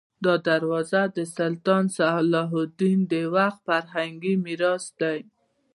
دا 0.25 0.35
دروازه 0.47 1.01
د 1.17 1.17
سلطان 1.37 1.83
صلاح 1.97 2.51
الدین 2.61 2.99
د 3.11 3.13
وخت 3.35 3.59
فرهنګي 3.67 4.33
میراث 4.45 4.85
دی. 5.01 5.19